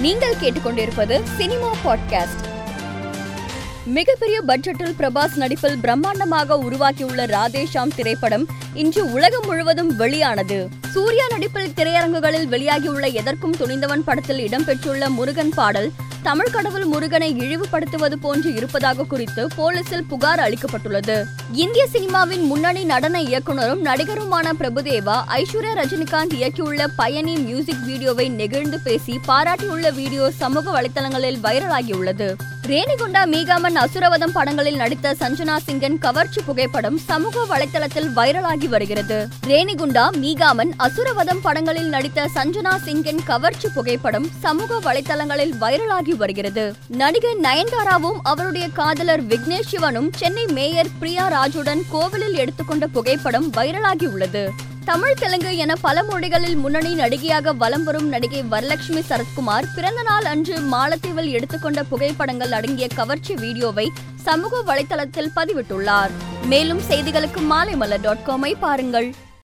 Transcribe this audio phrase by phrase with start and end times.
[0.00, 2.44] நீங்கள் கேட்டுக்கொண்டிருப்பது cinema podcast.
[3.86, 10.68] மிகப்பெரிய பட்ஜெட்டில் பிரபாஸ் நடிப்பில் பிரம்மாண்டமாக உருவாக்கியுள்ள ராதேஷாம் திரைப்படம் இன்று உலகம் முழுவதும் வெளியானது.
[10.92, 18.54] சூர்யா நடிப்பில் திரையரங்குகளில் வெளியாகியுள்ள எதற்கும் துணிந்தவன் படத்தில் இடம்பெற்றுள்ள முருகன் பாடல் தமிழ் கடவுள் முருகனை இழிவுபடுத்துவது போன்று
[18.54, 21.24] இருப்பதாக குறித்து போலீசில் புகார் அளிக்கப்பட்டுள்ளது.
[21.52, 29.20] இந்திய சினிமாவின் முன்னணி நடன இயக்குனரும் நடிகருமான பிரபுதேவா ஐஸ்வர்யா ரஜினிகாந்த் இயக்கியுள்ள பயணி மியூசிக் வீடியோவை நெகிழ்ந்து பேசி
[29.26, 32.34] பாராட்டியுள்ள வீடியோ சமூக வலைதளங்களில் வைரலாகியுள்ளது.
[32.70, 39.28] ரேணிகுண்டா மீகாமன் அசுரவதம் படங்களில் நடித்த சஞ்சனா சிங்கன் கவர்ச்சி புகைப்படம் சமூக வலைதளத்தில் வைரலாகி வருகிறது.
[39.46, 46.74] ரேணிகுண்டா மீகாமன் அசுரவதம் படங்களில் நடித்த சஞ்சனா சிங்கன் கவர்ச்சி புகைப்படம் சமூக வலைதளங்களில் வைரலாகி வருகிறது.
[46.88, 54.50] நடிகை நயன்தாராவும் அவருடைய காதலர் விக்னேஷ் சிவனும் சென்னை மேயர் பிரியா ராஜுடன் கோவிலில் எடுத்துக்கொண்ட புகைப்படம் வைரலாகி உள்ளது.
[54.88, 60.56] தமிழ் தெலுங்கு என பல மொழிகளில் முன்னணி நடிகையாக வலம் வரும் நடிகை வரலட்சுமி சரத்குமார் பிறந்த நாள் அன்று
[60.72, 63.86] மாலத்தீவில் எடுத்துக்கொண்ட புகைப்படங்கள் அடங்கிய கவர்ச்சி வீடியோவை
[64.26, 66.14] சமூக வலைதளத்தில் பதிவிட்டுள்ளார்.
[66.52, 69.08] மேலும் செய்திகளுக்கு மாலைமலர் டாட் காமை பாருங்கள்.